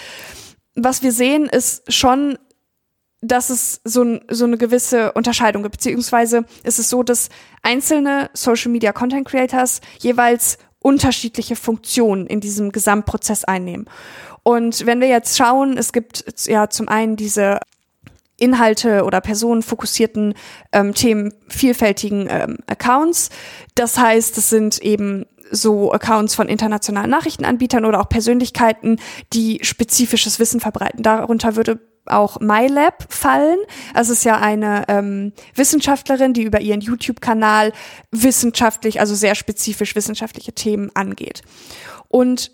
[0.75, 2.39] Was wir sehen, ist schon,
[3.27, 7.29] dass es so, so eine gewisse Unterscheidung gibt, beziehungsweise ist es so, dass
[7.63, 13.87] einzelne Social Media Content Creators jeweils unterschiedliche Funktionen in diesem Gesamtprozess einnehmen.
[14.43, 17.59] Und wenn wir jetzt schauen, es gibt ja zum einen diese
[18.37, 20.35] Inhalte oder personenfokussierten
[20.73, 23.31] ähm, Themen vielfältigen ähm, Accounts.
[23.75, 29.01] Das heißt, es sind eben so Accounts von internationalen Nachrichtenanbietern oder auch Persönlichkeiten,
[29.33, 31.03] die spezifisches Wissen verbreiten.
[31.03, 33.59] Darunter würde auch MyLab fallen.
[33.95, 37.73] Also es ist ja eine ähm, Wissenschaftlerin, die über ihren YouTube-Kanal
[38.11, 41.43] wissenschaftlich, also sehr spezifisch wissenschaftliche Themen angeht.
[42.09, 42.53] Und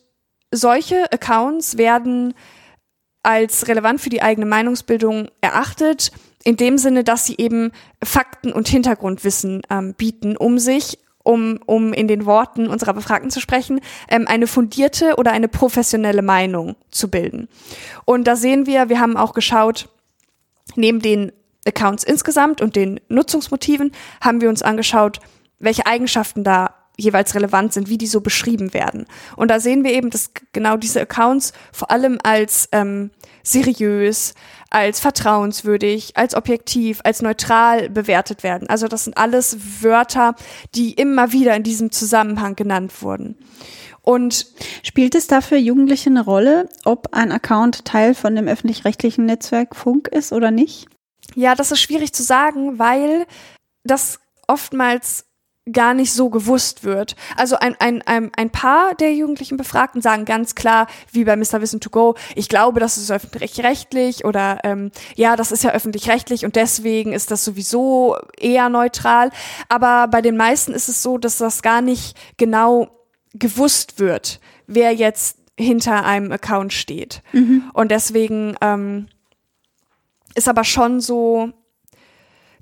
[0.50, 2.34] solche Accounts werden
[3.22, 6.12] als relevant für die eigene Meinungsbildung erachtet,
[6.44, 7.70] in dem Sinne, dass sie eben
[8.02, 13.40] Fakten und Hintergrundwissen ähm, bieten, um sich, um, um in den Worten unserer Befragten zu
[13.40, 17.48] sprechen, ähm, eine fundierte oder eine professionelle Meinung zu bilden.
[18.04, 19.88] Und da sehen wir, wir haben auch geschaut,
[20.76, 21.32] neben den
[21.66, 25.20] Accounts insgesamt und den Nutzungsmotiven haben wir uns angeschaut,
[25.58, 29.06] welche Eigenschaften da jeweils relevant sind, wie die so beschrieben werden.
[29.36, 33.10] Und da sehen wir eben, dass genau diese Accounts vor allem als ähm,
[33.42, 34.34] seriös,
[34.72, 38.68] als vertrauenswürdig, als objektiv, als neutral bewertet werden.
[38.68, 40.34] Also das sind alles Wörter,
[40.74, 43.36] die immer wieder in diesem Zusammenhang genannt wurden.
[44.00, 44.46] Und
[44.82, 49.76] Spielt es da für Jugendliche eine Rolle, ob ein Account Teil von dem öffentlich-rechtlichen Netzwerk
[49.76, 50.88] Funk ist oder nicht?
[51.34, 53.26] ja, das ist schwierig zu sagen, weil
[53.84, 55.26] das oftmals
[55.70, 57.14] gar nicht so gewusst wird.
[57.36, 61.60] Also ein, ein, ein, ein paar der jugendlichen Befragten sagen ganz klar, wie bei Mr.
[61.60, 66.44] Wissen to Go, ich glaube, das ist öffentlich-rechtlich oder ähm, ja, das ist ja öffentlich-rechtlich
[66.44, 69.30] und deswegen ist das sowieso eher neutral.
[69.68, 72.88] Aber bei den meisten ist es so, dass das gar nicht genau
[73.34, 77.22] gewusst wird, wer jetzt hinter einem Account steht.
[77.72, 79.06] Und deswegen ähm,
[80.34, 81.52] ist aber schon so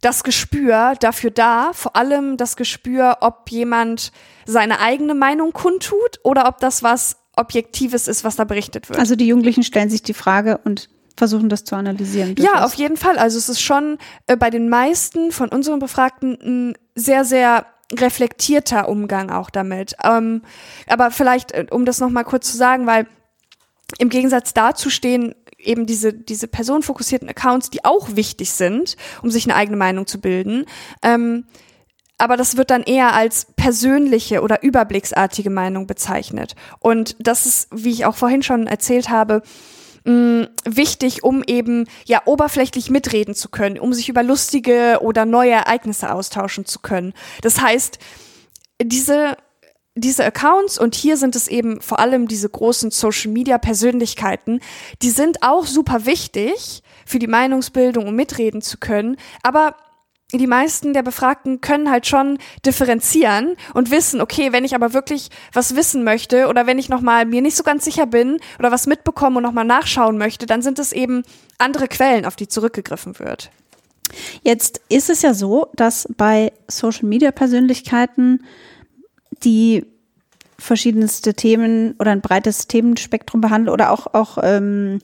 [0.01, 4.13] das Gespür dafür da, vor allem das Gespür, ob jemand
[4.47, 8.99] seine eigene Meinung kundtut oder ob das was Objektives ist, was da berichtet wird.
[8.99, 12.35] Also die Jugendlichen stellen sich die Frage und versuchen das zu analysieren.
[12.39, 13.19] Ja, auf jeden Fall.
[13.19, 18.89] Also es ist schon äh, bei den meisten von unseren Befragten ein sehr, sehr reflektierter
[18.89, 19.95] Umgang auch damit.
[20.03, 20.43] Ähm,
[20.87, 23.07] aber vielleicht, äh, um das nochmal kurz zu sagen, weil
[23.99, 29.45] im Gegensatz dazu stehen eben diese, diese personenfokussierten Accounts, die auch wichtig sind, um sich
[29.45, 30.67] eine eigene Meinung zu bilden.
[31.03, 31.45] Ähm,
[32.19, 36.55] aber das wird dann eher als persönliche oder überblicksartige Meinung bezeichnet.
[36.79, 39.43] Und das ist, wie ich auch vorhin schon erzählt habe,
[40.05, 45.53] mh, wichtig, um eben ja oberflächlich mitreden zu können, um sich über lustige oder neue
[45.53, 47.15] Ereignisse austauschen zu können.
[47.41, 47.99] Das heißt,
[48.83, 49.37] diese
[50.01, 54.61] diese Accounts und hier sind es eben vor allem diese großen Social Media Persönlichkeiten,
[55.03, 59.77] die sind auch super wichtig für die Meinungsbildung, um mitreden zu können, aber
[60.33, 65.29] die meisten der Befragten können halt schon differenzieren und wissen, okay, wenn ich aber wirklich
[65.53, 68.87] was wissen möchte oder wenn ich nochmal mir nicht so ganz sicher bin oder was
[68.87, 71.25] mitbekomme und nochmal nachschauen möchte, dann sind es eben
[71.59, 73.51] andere Quellen, auf die zurückgegriffen wird.
[74.43, 78.45] Jetzt ist es ja so, dass bei Social Media Persönlichkeiten
[79.45, 79.87] die
[80.59, 85.01] verschiedenste Themen oder ein breites Themenspektrum behandeln oder auch, auch ähm,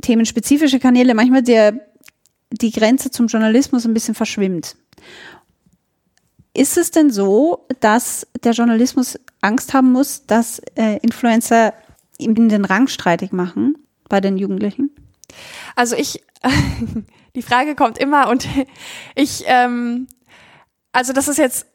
[0.00, 1.74] themenspezifische Kanäle manchmal der,
[2.50, 4.76] die Grenze zum Journalismus ein bisschen verschwimmt.
[6.54, 11.72] Ist es denn so, dass der Journalismus Angst haben muss, dass äh, Influencer
[12.18, 13.76] ihm den Rang streitig machen
[14.08, 14.90] bei den Jugendlichen?
[15.76, 16.22] Also ich,
[17.34, 18.46] die Frage kommt immer und
[19.14, 20.08] ich, ähm,
[20.92, 21.66] also das ist jetzt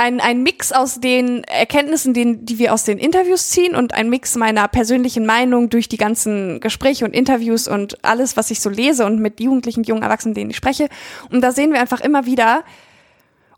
[0.00, 4.08] ein, ein Mix aus den Erkenntnissen, den, die wir aus den Interviews ziehen und ein
[4.08, 8.70] Mix meiner persönlichen Meinung durch die ganzen Gespräche und Interviews und alles, was ich so
[8.70, 10.88] lese und mit Jugendlichen, jungen Erwachsenen, denen ich spreche.
[11.30, 12.64] Und da sehen wir einfach immer wieder,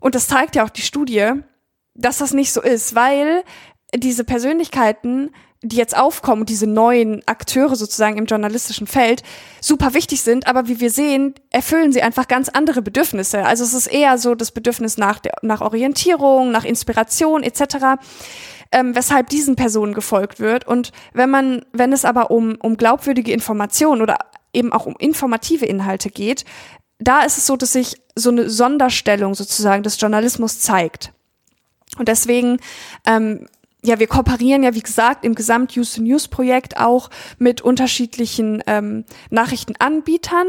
[0.01, 1.31] und das zeigt ja auch die Studie,
[1.93, 3.45] dass das nicht so ist, weil
[3.95, 5.31] diese Persönlichkeiten
[5.63, 9.23] die jetzt aufkommen, diese neuen Akteure sozusagen im journalistischen Feld,
[9.61, 13.45] super wichtig sind, aber wie wir sehen, erfüllen sie einfach ganz andere Bedürfnisse.
[13.45, 17.97] Also es ist eher so das Bedürfnis nach, nach Orientierung, nach Inspiration etc.,
[18.73, 20.67] ähm, weshalb diesen Personen gefolgt wird.
[20.67, 24.17] Und wenn man, wenn es aber um, um glaubwürdige Informationen oder
[24.51, 26.43] eben auch um informative Inhalte geht,
[26.99, 31.13] da ist es so, dass sich so eine Sonderstellung sozusagen des Journalismus zeigt.
[31.97, 32.57] Und deswegen
[33.05, 33.47] ähm,
[33.83, 39.03] ja, wir kooperieren ja, wie gesagt, im Gesamt Use News Projekt auch mit unterschiedlichen ähm,
[39.29, 40.47] Nachrichtenanbietern,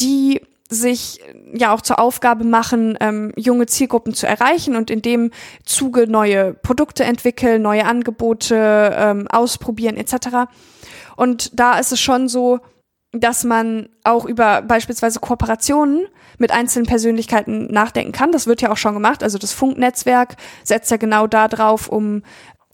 [0.00, 1.20] die sich
[1.52, 5.30] ja auch zur Aufgabe machen, ähm, junge Zielgruppen zu erreichen und in dem
[5.64, 10.50] Zuge neue Produkte entwickeln, neue Angebote ähm, ausprobieren etc.
[11.16, 12.60] Und da ist es schon so,
[13.12, 16.06] dass man auch über beispielsweise Kooperationen
[16.38, 18.32] mit einzelnen Persönlichkeiten nachdenken kann.
[18.32, 19.22] Das wird ja auch schon gemacht.
[19.22, 22.22] Also das Funknetzwerk setzt ja genau da drauf, um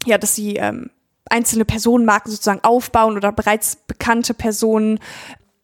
[0.07, 0.90] ja, dass sie ähm,
[1.28, 4.98] einzelne Personenmarken sozusagen aufbauen oder bereits bekannte Personen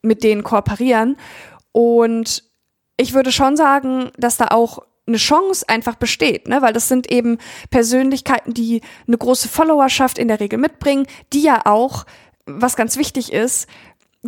[0.02, 1.16] mit denen kooperieren.
[1.72, 2.44] Und
[2.96, 6.62] ich würde schon sagen, dass da auch eine Chance einfach besteht, ne?
[6.62, 7.38] weil das sind eben
[7.70, 12.06] Persönlichkeiten, die eine große Followerschaft in der Regel mitbringen, die ja auch,
[12.46, 13.68] was ganz wichtig ist,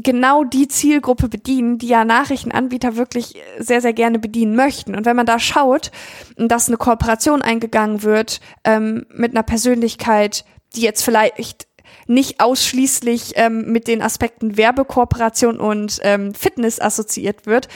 [0.02, 4.94] genau die Zielgruppe bedienen, die ja Nachrichtenanbieter wirklich sehr, sehr gerne bedienen möchten.
[4.94, 5.90] Und wenn man da schaut,
[6.36, 10.44] dass eine Kooperation eingegangen wird ähm, mit einer Persönlichkeit,
[10.74, 11.66] die jetzt vielleicht
[12.06, 17.68] nicht ausschließlich ähm, mit den Aspekten Werbekooperation und ähm, Fitness assoziiert wird,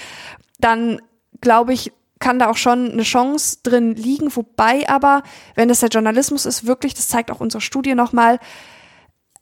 [0.58, 1.00] dann
[1.40, 4.34] glaube ich, kann da auch schon eine Chance drin liegen.
[4.34, 5.22] Wobei aber,
[5.54, 8.38] wenn es der Journalismus ist, wirklich, das zeigt auch unsere Studie nochmal,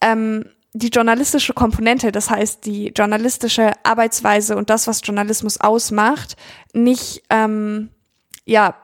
[0.01, 6.37] ähm, die journalistische Komponente, das heißt die journalistische Arbeitsweise und das, was Journalismus ausmacht,
[6.73, 7.91] nicht, ähm,
[8.45, 8.77] ja,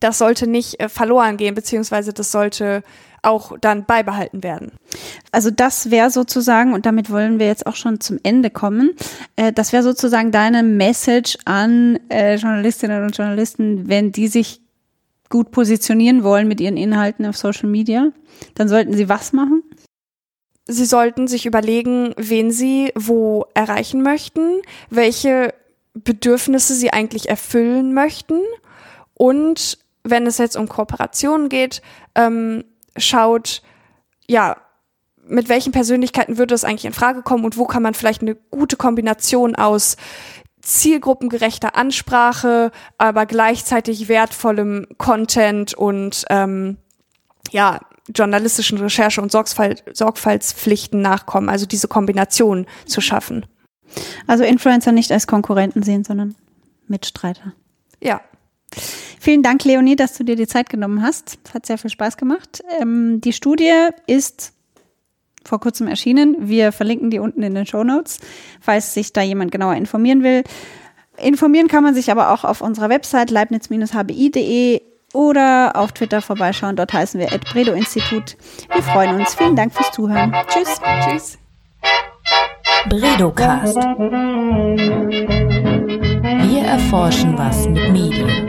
[0.00, 2.82] das sollte nicht äh, verloren gehen, beziehungsweise das sollte
[3.22, 4.72] auch dann beibehalten werden.
[5.30, 8.92] Also das wäre sozusagen, und damit wollen wir jetzt auch schon zum Ende kommen,
[9.36, 14.62] äh, das wäre sozusagen deine Message an äh, Journalistinnen und Journalisten, wenn die sich
[15.28, 18.10] gut positionieren wollen mit ihren Inhalten auf Social Media,
[18.54, 19.62] dann sollten sie was machen?
[20.70, 25.52] Sie sollten sich überlegen, wen Sie wo erreichen möchten, welche
[25.94, 28.40] Bedürfnisse Sie eigentlich erfüllen möchten.
[29.14, 31.82] Und wenn es jetzt um Kooperationen geht,
[32.14, 32.64] ähm,
[32.96, 33.62] schaut,
[34.28, 34.56] ja,
[35.26, 38.36] mit welchen Persönlichkeiten würde es eigentlich in Frage kommen und wo kann man vielleicht eine
[38.36, 39.96] gute Kombination aus
[40.62, 46.76] zielgruppengerechter Ansprache, aber gleichzeitig wertvollem Content und ähm,
[47.50, 47.80] ja,
[48.14, 53.46] journalistischen Recherche und Sorgfalt, Sorgfaltspflichten nachkommen, also diese Kombination zu schaffen.
[54.26, 56.34] Also Influencer nicht als Konkurrenten sehen, sondern
[56.86, 57.52] Mitstreiter.
[58.00, 58.20] Ja.
[59.18, 61.38] Vielen Dank, Leonie, dass du dir die Zeit genommen hast.
[61.52, 62.62] Hat sehr viel Spaß gemacht.
[62.80, 64.52] Ähm, die Studie ist
[65.44, 66.36] vor kurzem erschienen.
[66.38, 68.20] Wir verlinken die unten in den Show Notes,
[68.60, 70.44] falls sich da jemand genauer informieren will.
[71.18, 74.80] Informieren kann man sich aber auch auf unserer Website leibniz-hbi.de
[75.12, 76.76] oder auf Twitter vorbeischauen.
[76.76, 78.36] Dort heißen wir Bredo Institut.
[78.72, 79.34] Wir freuen uns.
[79.34, 80.34] Vielen Dank fürs Zuhören.
[80.48, 80.80] Tschüss.
[81.04, 81.38] Tschüss.
[82.88, 83.76] Bredocast.
[86.46, 88.48] Wir erforschen was mit Medien.